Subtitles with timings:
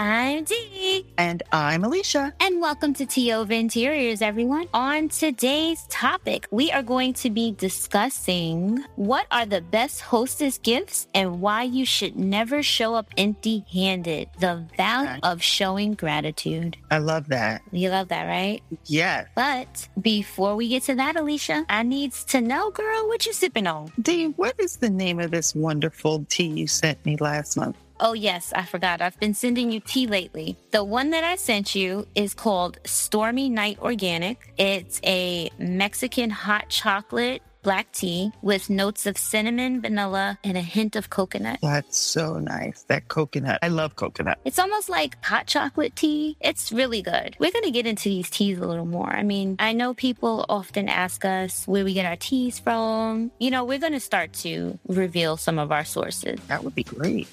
[0.00, 1.06] I'm Dee.
[1.18, 2.32] And I'm Alicia.
[2.38, 4.66] And welcome to Over Interiors, everyone.
[4.74, 11.06] On today's topic, we are going to be discussing what are the best hostess gifts
[11.14, 14.28] and why you should never show up empty handed.
[14.40, 16.76] The value of showing gratitude.
[16.90, 17.62] I love that.
[17.70, 18.60] You love that, right?
[18.86, 19.28] Yes.
[19.36, 23.68] But before we get to that, Alicia, I needs to know, girl, what you sipping
[23.68, 23.92] on?
[24.02, 27.76] Dee, what is the name of this wonderful tea you sent me last month?
[28.00, 29.00] Oh, yes, I forgot.
[29.00, 30.56] I've been sending you tea lately.
[30.70, 32.47] The one that I sent you is called
[32.84, 34.54] Stormy Night Organic.
[34.56, 40.96] It's a Mexican hot chocolate black tea with notes of cinnamon, vanilla, and a hint
[40.96, 41.58] of coconut.
[41.60, 42.84] That's so nice.
[42.84, 43.58] That coconut.
[43.62, 44.38] I love coconut.
[44.46, 46.38] It's almost like hot chocolate tea.
[46.40, 47.36] It's really good.
[47.38, 49.10] We're going to get into these teas a little more.
[49.10, 53.30] I mean, I know people often ask us where we get our teas from.
[53.38, 56.40] You know, we're going to start to reveal some of our sources.
[56.46, 57.28] That would be great.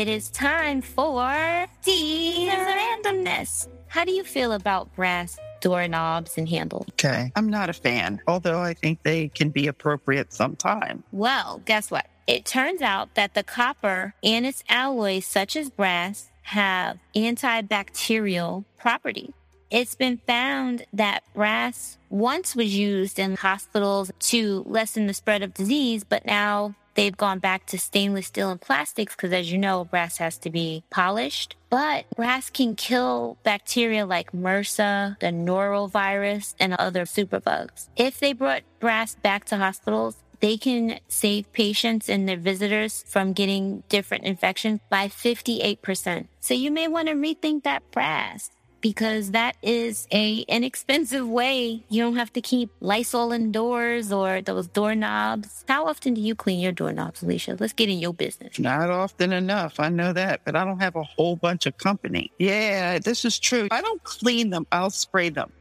[0.00, 3.68] It is time for Teas Randomness.
[3.86, 6.86] How do you feel about brass doorknobs and handles?
[6.92, 7.30] Okay.
[7.36, 11.04] I'm not a fan, although I think they can be appropriate sometime.
[11.12, 12.06] Well, guess what?
[12.26, 19.34] It turns out that the copper and its alloys, such as brass, have antibacterial properties.
[19.70, 25.54] It's been found that brass once was used in hospitals to lessen the spread of
[25.54, 29.84] disease, but now they've gone back to stainless steel and plastics because, as you know,
[29.84, 31.54] brass has to be polished.
[31.68, 37.88] But brass can kill bacteria like MRSA, the norovirus, and other superbugs.
[37.94, 43.34] If they brought brass back to hospitals, they can save patients and their visitors from
[43.34, 46.26] getting different infections by 58%.
[46.40, 51.82] So you may want to rethink that brass because that is a inexpensive way.
[51.88, 55.64] You don't have to keep Lysol indoors or those doorknobs.
[55.68, 57.56] How often do you clean your doorknobs, Alicia?
[57.58, 58.58] Let's get in your business.
[58.58, 59.80] Not often enough.
[59.80, 62.32] I know that, but I don't have a whole bunch of company.
[62.38, 63.68] Yeah, this is true.
[63.70, 64.66] I don't clean them.
[64.72, 65.52] I'll spray them.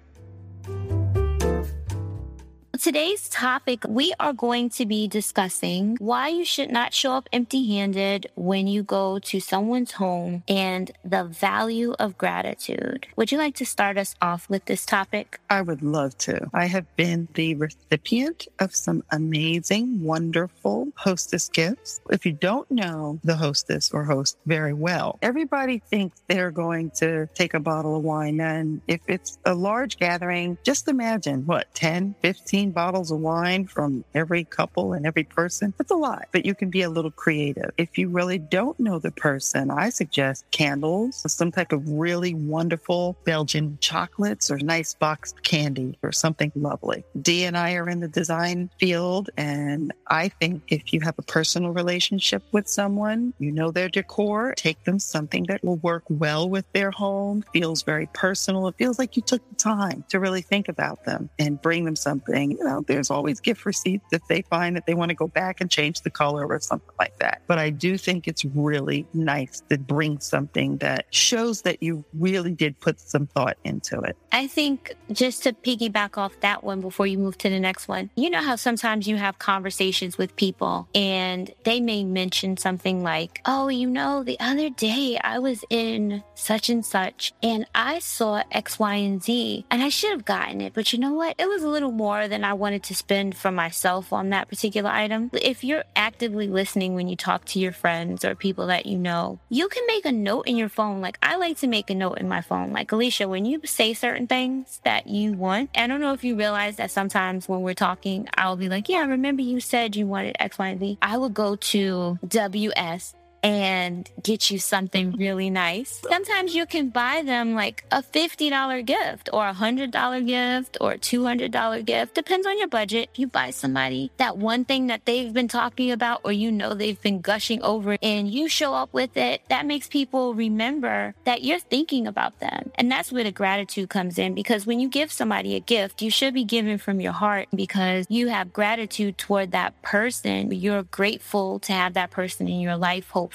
[2.82, 7.68] Today's topic, we are going to be discussing why you should not show up empty
[7.76, 13.06] handed when you go to someone's home and the value of gratitude.
[13.18, 15.42] Would you like to start us off with this topic?
[15.50, 16.50] I would love to.
[16.54, 22.00] I have been the recipient of some amazing, wonderful hostess gifts.
[22.10, 27.28] If you don't know the hostess or host very well, everybody thinks they're going to
[27.34, 28.40] take a bottle of wine.
[28.40, 34.04] And if it's a large gathering, just imagine what, 10, 15 bottles of wine from
[34.14, 35.74] every couple and every person.
[35.80, 37.72] It's a lot, but you can be a little creative.
[37.78, 43.18] If you really don't know the person, I suggest candles, some type of really wonderful
[43.26, 47.04] Belgian chocolates or nice boxed candy or something lovely.
[47.22, 51.24] Dee and I are in the design field, and I think if you have a
[51.24, 56.50] personal relationship with someone, you know their decor, take them something that will work well
[56.50, 58.68] with their home, feels very personal.
[58.68, 61.96] It feels like you took the time to really think about them and bring them
[61.96, 65.28] something you know, there's always gift receipts if they find that they want to go
[65.28, 67.42] back and change the color or something like that.
[67.48, 72.52] But I do think it's really nice to bring something that shows that you really
[72.52, 74.18] did put some thought into it.
[74.34, 78.10] I think just to piggyback off that one before you move to the next one,
[78.16, 83.42] you know how sometimes you have conversations with people and they may mention something like,
[83.46, 88.44] Oh, you know, the other day I was in such and such and I saw
[88.52, 90.74] X, Y, and Z and I should have gotten it.
[90.74, 91.36] But you know what?
[91.38, 94.90] It was a little more than I wanted to spend for myself on that particular
[94.90, 95.30] item.
[95.34, 99.40] If you're actively listening when you talk to your friends or people that you know,
[99.50, 101.02] you can make a note in your phone.
[101.02, 102.72] Like I like to make a note in my phone.
[102.72, 106.36] Like Alicia, when you say certain things that you want, I don't know if you
[106.36, 110.08] realize that sometimes when we're talking, I'll be like, yeah, I remember you said you
[110.08, 110.98] wanted X, Y, and Z.
[111.02, 116.02] I would go to WS and get you something really nice.
[116.10, 120.98] Sometimes you can buy them like a $50 gift or a $100 gift or a
[120.98, 122.16] $200 gift.
[122.16, 123.10] Depends on your budget.
[123.14, 126.74] If You buy somebody that one thing that they've been talking about or you know
[126.74, 129.42] they've been gushing over and you show up with it.
[129.50, 132.72] That makes people remember that you're thinking about them.
[132.76, 136.12] And that's where the gratitude comes in because when you give somebody a gift, you
[136.12, 140.52] should be giving from your heart because you have gratitude toward that person.
[140.52, 143.29] You're grateful to have that person in your life, hopefully,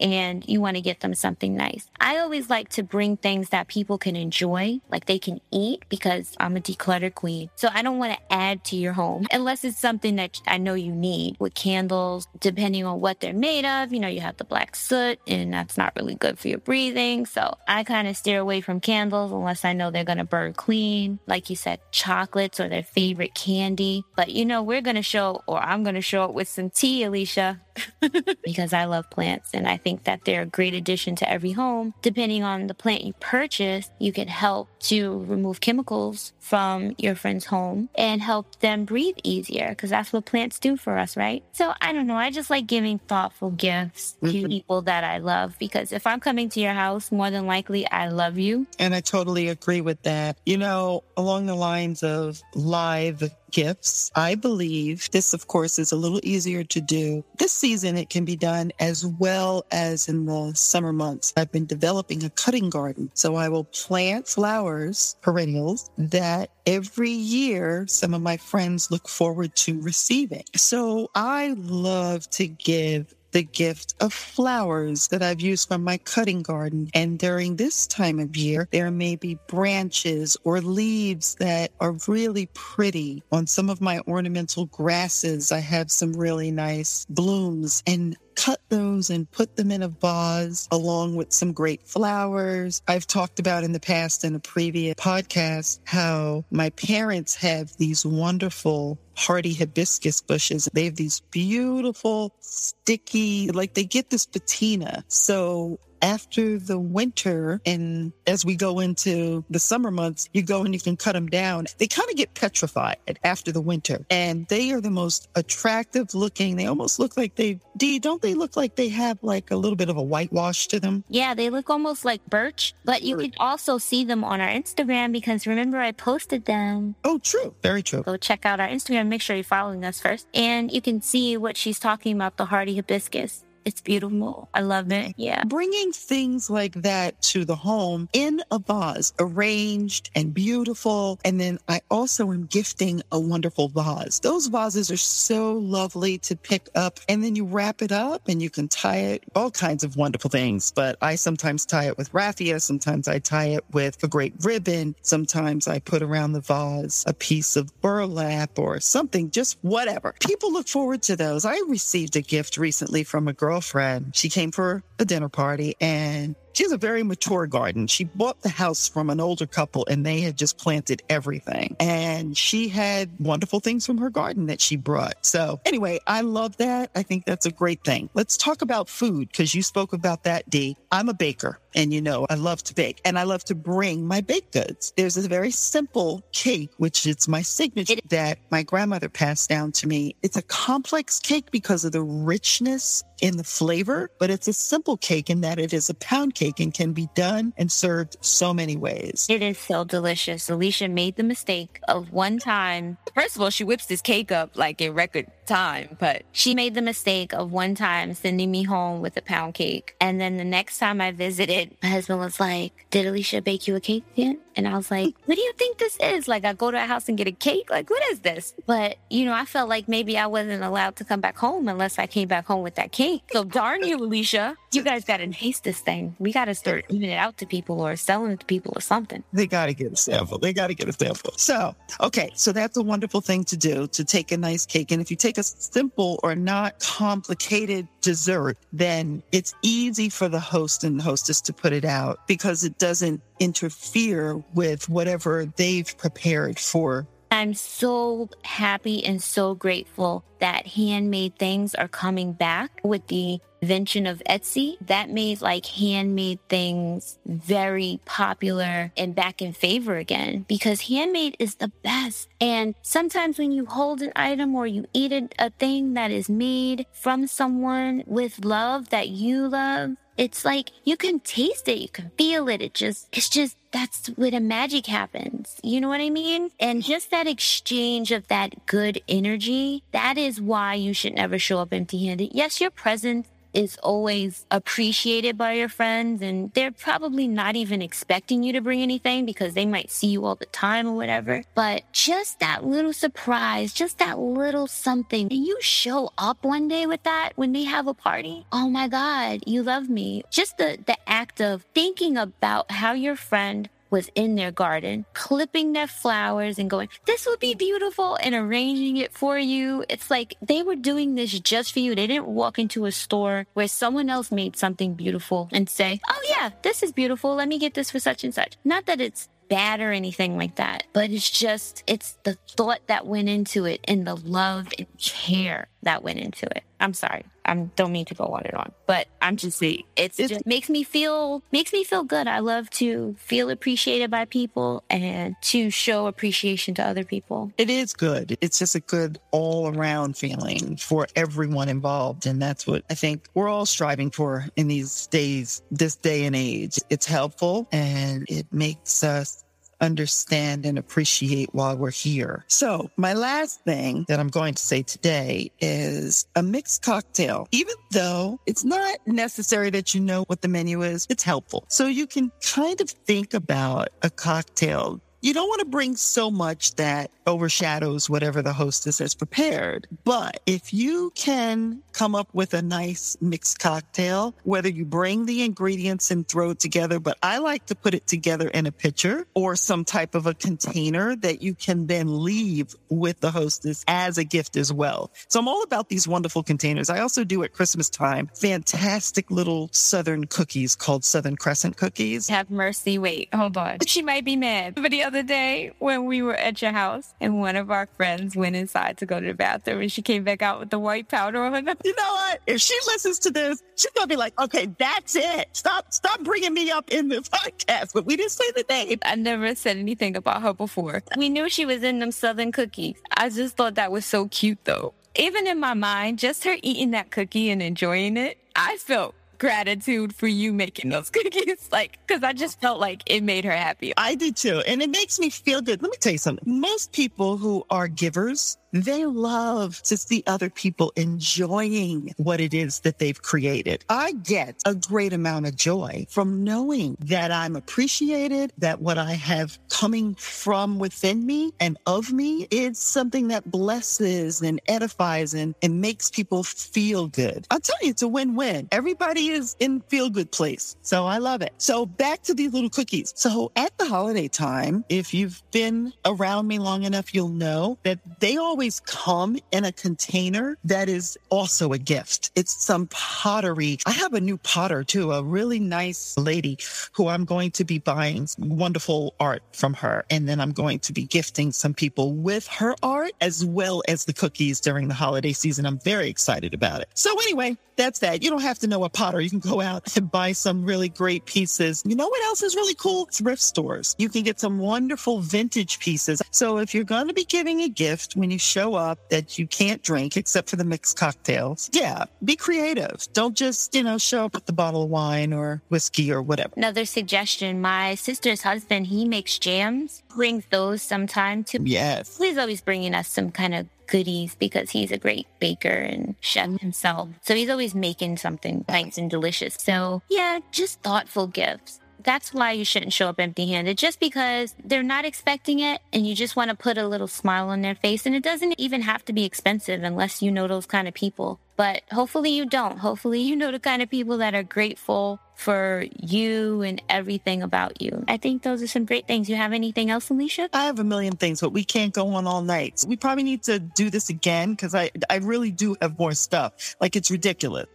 [0.00, 1.90] and you want to get them something nice.
[2.00, 6.34] I always like to bring things that people can enjoy, like they can eat, because
[6.38, 7.50] I'm a declutter queen.
[7.56, 10.74] So I don't want to add to your home unless it's something that I know
[10.74, 13.92] you need with candles, depending on what they're made of.
[13.92, 17.26] You know, you have the black soot, and that's not really good for your breathing.
[17.26, 20.54] So I kind of steer away from candles unless I know they're going to burn
[20.54, 21.18] clean.
[21.26, 24.04] Like you said, chocolates or their favorite candy.
[24.16, 26.70] But you know, we're going to show, or I'm going to show it with some
[26.70, 27.60] tea, Alicia
[28.44, 31.94] because I love plants and I think that they're a great addition to every home.
[32.02, 37.46] Depending on the plant you purchase, you can help to remove chemicals from your friend's
[37.46, 41.42] home and help them breathe easier because that's what plants do for us, right?
[41.52, 42.16] So I don't know.
[42.16, 44.48] I just like giving thoughtful gifts to Mhm.
[44.48, 48.08] people that I love because if I'm coming to your house, more than likely I
[48.08, 48.66] love you.
[48.78, 50.36] And I totally agree with that.
[50.46, 55.96] You know, along the lines of live gifts, I believe this, of course, is a
[55.96, 57.24] little easier to do.
[57.38, 61.32] This season, it can be done as well as in the summer months.
[61.36, 63.10] I've been developing a cutting garden.
[63.14, 69.54] So I will plant flowers, perennials, that every year some of my friends look forward
[69.56, 70.44] to receiving.
[70.54, 76.42] So I love to give the gift of flowers that I've used from my cutting
[76.42, 76.90] garden.
[76.94, 82.48] And during this time of year, there may be branches or leaves that are really
[82.54, 83.22] pretty.
[83.32, 89.10] On some of my ornamental grasses, I have some really nice blooms and cut those
[89.10, 92.80] and put them in a vase along with some great flowers.
[92.86, 98.06] I've talked about in the past in a previous podcast how my parents have these
[98.06, 100.68] wonderful hardy hibiscus bushes.
[100.72, 105.04] They have these beautiful, sticky, like they get this patina.
[105.08, 110.74] So after the winter and as we go into the summer months, you go and
[110.74, 111.66] you can cut them down.
[111.78, 116.56] They kind of get petrified after the winter and they are the most attractive looking.
[116.56, 119.76] They almost look like they, Dee, don't they look like they have like a little
[119.76, 121.04] bit of a whitewash to them?
[121.08, 125.12] Yeah, they look almost like birch, but you can also see them on our Instagram
[125.12, 126.94] because remember I posted them.
[127.04, 127.54] Oh, true.
[127.62, 128.02] Very true.
[128.02, 129.08] Go check out our Instagram.
[129.08, 130.26] Make sure you're following us first.
[130.34, 133.44] And you can see what she's talking about the hardy hibiscus.
[133.68, 134.48] It's beautiful.
[134.54, 135.12] I love it.
[135.18, 135.44] Yeah.
[135.44, 141.20] Bringing things like that to the home in a vase, arranged and beautiful.
[141.22, 144.20] And then I also am gifting a wonderful vase.
[144.20, 146.98] Those vases are so lovely to pick up.
[147.10, 150.30] And then you wrap it up and you can tie it all kinds of wonderful
[150.30, 150.72] things.
[150.74, 152.60] But I sometimes tie it with raffia.
[152.60, 154.94] Sometimes I tie it with a great ribbon.
[155.02, 160.14] Sometimes I put around the vase a piece of burlap or something, just whatever.
[160.20, 161.44] People look forward to those.
[161.44, 164.14] I received a gift recently from a girlfriend.
[164.14, 167.88] She came for a dinner party and she has a very mature garden.
[167.88, 171.76] She bought the house from an older couple and they had just planted everything.
[171.80, 175.24] And she had wonderful things from her garden that she brought.
[175.26, 176.90] So anyway, I love that.
[176.94, 178.10] I think that's a great thing.
[178.14, 180.76] Let's talk about food because you spoke about that, Dee.
[180.92, 184.04] I'm a baker and you know, I love to bake and I love to bring
[184.04, 184.92] my baked goods.
[184.96, 189.86] There's a very simple cake, which is my signature that my grandmother passed down to
[189.86, 190.16] me.
[190.22, 194.96] It's a complex cake because of the richness in the flavor, but it's a simple
[194.96, 198.52] cake in that it is a pound cake and can be done and served so
[198.52, 199.26] many ways.
[199.28, 200.50] It is so delicious.
[200.50, 202.98] Alicia made the mistake of one time.
[203.14, 206.74] First of all, she whips this cake up like in record time, but she made
[206.74, 209.96] the mistake of one time sending me home with a pound cake.
[210.00, 213.76] And then the next time I visited, my husband was like, Did Alicia bake you
[213.76, 214.36] a cake yet?
[214.56, 216.28] And I was like, What do you think this is?
[216.28, 217.70] Like, I go to a house and get a cake?
[217.70, 218.54] Like, what is this?
[218.66, 221.98] But, you know, I felt like maybe I wasn't allowed to come back home unless
[221.98, 223.22] I came back home with that cake.
[223.32, 224.56] So darn you, Alicia.
[224.70, 226.14] You guys got to taste this thing.
[226.18, 228.82] We got to start giving it out to people or selling it to people or
[228.82, 229.24] something.
[229.32, 230.38] They got to get a sample.
[230.38, 231.32] They got to get a sample.
[231.36, 232.30] So, okay.
[232.34, 234.90] So that's a wonderful thing to do to take a nice cake.
[234.90, 240.40] And if you take a simple or not complicated dessert, then it's easy for the
[240.40, 246.58] host and hostess to put it out because it doesn't interfere with whatever they've prepared
[246.58, 253.40] for I'm so happy and so grateful that handmade things are coming back with the
[253.60, 254.76] invention of Etsy.
[254.86, 261.56] That made like handmade things very popular and back in favor again because handmade is
[261.56, 262.28] the best.
[262.40, 266.86] And sometimes when you hold an item or you eat a, thing that is made
[266.92, 272.10] from someone with love that you love, it's like you can taste it, you can
[272.18, 272.60] feel it.
[272.60, 275.58] It just, it's just, that's where the magic happens.
[275.62, 276.50] You know what I mean?
[276.60, 281.58] And just that exchange of that good energy, that is why you should never show
[281.60, 282.30] up empty handed.
[282.32, 288.42] Yes, your presence is always appreciated by your friends and they're probably not even expecting
[288.42, 291.42] you to bring anything because they might see you all the time or whatever.
[291.54, 296.86] But just that little surprise, just that little something, and you show up one day
[296.86, 298.46] with that when they have a party.
[298.52, 300.22] Oh my God, you love me.
[300.30, 305.72] Just the, the act of thinking about how your friend was in their garden, clipping
[305.72, 309.84] their flowers and going, this would be beautiful and arranging it for you.
[309.88, 311.94] It's like they were doing this just for you.
[311.94, 316.22] They didn't walk into a store where someone else made something beautiful and say, oh
[316.28, 317.34] yeah, this is beautiful.
[317.34, 318.56] Let me get this for such and such.
[318.64, 323.06] Not that it's bad or anything like that, but it's just, it's the thought that
[323.06, 326.64] went into it and the love and care that went into it.
[326.80, 327.24] I'm sorry.
[327.48, 330.46] I don't mean to go on and on, but I'm just saying it's, it's just
[330.46, 332.28] makes me feel makes me feel good.
[332.28, 337.50] I love to feel appreciated by people and to show appreciation to other people.
[337.56, 338.36] It is good.
[338.40, 342.26] It's just a good all around feeling for everyone involved.
[342.26, 346.36] And that's what I think we're all striving for in these days, this day and
[346.36, 346.78] age.
[346.90, 349.44] It's helpful and it makes us
[349.80, 352.44] understand and appreciate while we're here.
[352.48, 357.48] So my last thing that I'm going to say today is a mixed cocktail.
[357.52, 361.64] Even though it's not necessary that you know what the menu is, it's helpful.
[361.68, 366.30] So you can kind of think about a cocktail you don't want to bring so
[366.30, 369.86] much that overshadows whatever the hostess has prepared.
[370.04, 375.42] But if you can come up with a nice mixed cocktail, whether you bring the
[375.42, 379.26] ingredients and throw it together, but I like to put it together in a pitcher
[379.34, 384.18] or some type of a container that you can then leave with the hostess as
[384.18, 385.10] a gift as well.
[385.28, 386.88] So I'm all about these wonderful containers.
[386.88, 392.28] I also do at Christmas time fantastic little Southern cookies called Southern Crescent cookies.
[392.28, 392.98] Have mercy.
[392.98, 393.78] Wait, hold on.
[393.86, 394.76] She might be mad.
[394.76, 398.54] But other day when we were at your house and one of our friends went
[398.54, 401.42] inside to go to the bathroom and she came back out with the white powder
[401.42, 401.74] on her.
[401.82, 402.40] You know what?
[402.46, 405.48] If she listens to this, she's gonna be like, okay, that's it.
[405.54, 407.94] Stop, stop bringing me up in the podcast.
[407.94, 408.98] But we didn't say the name.
[409.02, 411.02] I never said anything about her before.
[411.16, 412.96] We knew she was in them Southern cookies.
[413.16, 414.92] I just thought that was so cute though.
[415.16, 420.14] Even in my mind, just her eating that cookie and enjoying it, I felt gratitude
[420.14, 421.68] for you making those cookies.
[421.72, 423.92] Like, because I just felt like it made her happy.
[423.96, 424.60] I did too.
[424.66, 425.82] And it makes me feel good.
[425.82, 426.60] Let me tell you something.
[426.60, 432.80] Most people who are givers, they love to see other people enjoying what it is
[432.80, 433.84] that they've created.
[433.88, 439.12] I get a great amount of joy from knowing that I'm appreciated, that what I
[439.12, 445.54] have coming from within me and of me is something that blesses and edifies and,
[445.62, 447.46] and makes people feel good.
[447.50, 448.68] I'll tell you, it's a win-win.
[448.72, 450.76] Everybody is in feel good place.
[450.82, 451.52] So I love it.
[451.58, 453.12] So back to these little cookies.
[453.16, 457.98] So at the holiday time, if you've been around me long enough, you'll know that
[458.20, 462.32] they all always come in a container that is also a gift.
[462.34, 463.78] It's some pottery.
[463.86, 466.58] I have a new potter too, a really nice lady
[466.90, 470.04] who I'm going to be buying wonderful art from her.
[470.10, 474.06] And then I'm going to be gifting some people with her art as well as
[474.06, 475.64] the cookies during the holiday season.
[475.64, 476.88] I'm very excited about it.
[476.94, 478.24] So anyway, that's that.
[478.24, 479.20] You don't have to know a potter.
[479.20, 481.84] You can go out and buy some really great pieces.
[481.86, 483.06] You know what else is really cool?
[483.12, 483.94] Thrift stores.
[483.98, 486.20] You can get some wonderful vintage pieces.
[486.32, 489.46] So if you're going to be giving a gift when you show up that you
[489.46, 493.06] can't drink except for the mixed cocktails, yeah, be creative.
[493.12, 496.52] Don't just, you know, show up with the bottle of wine or whiskey or whatever.
[496.56, 501.58] Another suggestion my sister's husband, he makes jams, brings those sometime too.
[501.62, 502.18] Yes.
[502.18, 506.60] He's always bringing us some kind of goodies because he's a great baker and chef
[506.60, 507.08] himself.
[507.22, 509.56] So he's always making something nice and delicious.
[509.58, 511.80] So yeah, just thoughtful gifts.
[512.08, 516.06] That's why you shouldn't show up empty handed just because they're not expecting it and
[516.06, 518.06] you just want to put a little smile on their face.
[518.06, 521.38] And it doesn't even have to be expensive unless you know those kind of people.
[521.58, 522.78] But hopefully you don't.
[522.78, 527.82] Hopefully you know the kind of people that are grateful for you and everything about
[527.82, 528.04] you.
[528.08, 529.28] I think those are some great things.
[529.28, 530.48] You have anything else, Alicia?
[530.54, 532.84] I have a million things, but we can't go on all night.
[532.88, 536.74] We probably need to do this again because I, I really do have more stuff.
[536.80, 537.66] Like it's ridiculous.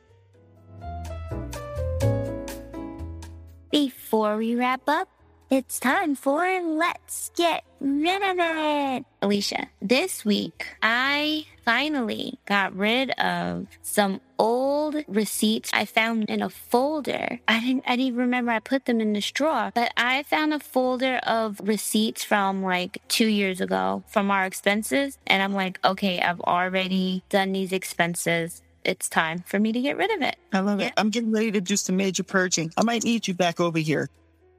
[4.14, 5.10] Before we wrap up,
[5.50, 9.06] it's time for Let's Get Rid of It.
[9.24, 16.52] Alicia, this week I finally got rid of some old receipts I found in a
[16.52, 17.40] folder.
[17.48, 20.60] I didn't I didn't remember I put them in this drawer, but I found a
[20.60, 26.22] folder of receipts from like 2 years ago from our expenses and I'm like, okay,
[26.22, 30.36] I've already done these expenses it's time for me to get rid of it.
[30.52, 30.88] I love yeah.
[30.88, 30.94] it.
[30.98, 32.72] I'm getting ready to do some major purging.
[32.78, 34.10] I might need you back over here.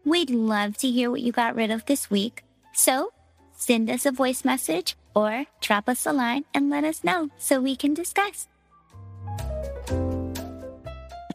[0.04, 2.45] We'd love to hear what you got rid of this week.
[2.73, 3.12] So
[3.57, 7.61] send us a voice message or drop us a line and let us know so
[7.61, 8.49] we can discuss.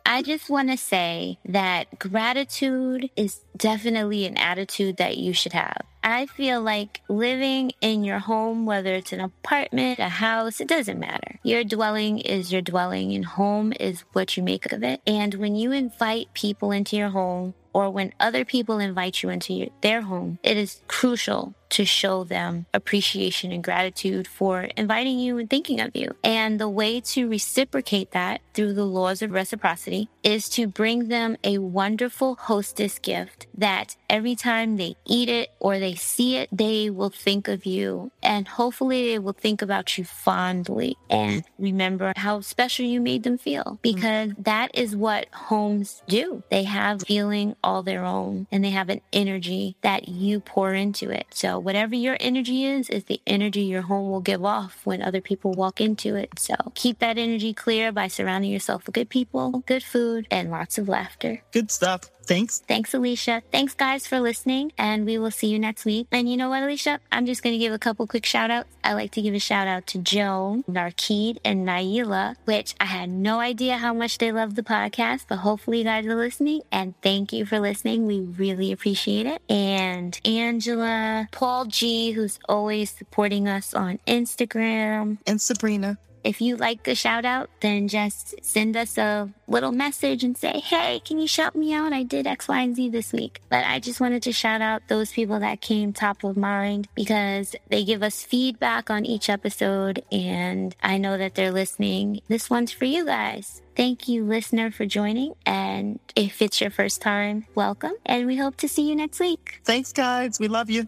[0.06, 5.84] I just want to say that gratitude is definitely an attitude that you should have.
[6.10, 11.00] I feel like living in your home, whether it's an apartment, a house, it doesn't
[11.00, 11.40] matter.
[11.44, 15.02] Your dwelling is your dwelling and home is what you make of it.
[15.06, 19.54] And when you invite people into your home or when other people invite you into
[19.54, 25.38] your, their home, it is crucial to show them appreciation and gratitude for inviting you
[25.38, 26.10] and thinking of you.
[26.24, 31.38] And the way to reciprocate that through the laws of reciprocity is to bring them
[31.44, 36.90] a wonderful hostess gift that every time they eat it or they see it, they
[36.90, 42.42] will think of you and hopefully they will think about you fondly and remember how
[42.42, 43.76] special you made them feel mm-hmm.
[43.82, 46.44] because that is what homes do.
[46.50, 51.10] They have feeling all their own and they have an energy that you pour into
[51.10, 51.28] it.
[51.32, 55.22] So whatever your energy is, is the energy your home will give off when other
[55.22, 56.40] people walk into it.
[56.40, 60.78] So keep that energy clear by surrounding yourself with good people, good food, and lots
[60.78, 61.44] of laughter.
[61.52, 62.10] Good stuff.
[62.30, 62.60] Thanks.
[62.68, 63.42] Thanks, Alicia.
[63.52, 64.72] Thanks, guys, for listening.
[64.78, 66.06] And we will see you next week.
[66.12, 67.00] And you know what, Alicia?
[67.12, 68.70] I'm just going to give a couple quick shout outs.
[68.84, 73.10] I like to give a shout out to Joan, Narkeed, and Naila, which I had
[73.10, 76.62] no idea how much they love the podcast, but hopefully you guys are listening.
[76.72, 78.06] And thank you for listening.
[78.06, 79.42] We really appreciate it.
[79.50, 85.98] And Angela, Paul G, who's always supporting us on Instagram, and Sabrina.
[86.24, 90.60] If you like a shout out, then just send us a little message and say,
[90.60, 91.94] Hey, can you shout me out?
[91.94, 93.42] I did X, Y, and Z this week.
[93.50, 97.56] But I just wanted to shout out those people that came top of mind because
[97.70, 102.22] they give us feedback on each episode and I know that they're listening.
[102.28, 103.62] This one's for you guys.
[103.76, 105.34] Thank you, listener, for joining.
[105.46, 107.94] And if it's your first time, welcome.
[108.06, 109.62] And we hope to see you next week.
[109.64, 110.40] Thanks, guys.
[110.40, 110.88] We love you.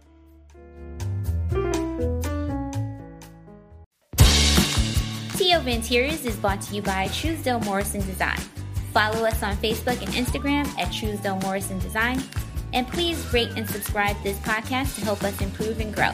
[5.51, 8.39] TO Interiors is brought to you by Truesdale Morrison Design.
[8.93, 12.23] Follow us on Facebook and Instagram at Truesdale Morrison Design.
[12.71, 16.11] And please rate and subscribe to this podcast to help us improve and grow.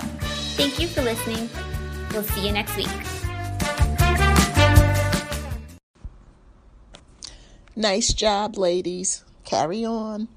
[0.57, 1.49] Thank you for listening.
[2.11, 2.87] We'll see you next week.
[7.75, 9.23] Nice job, ladies.
[9.43, 10.29] Carry on.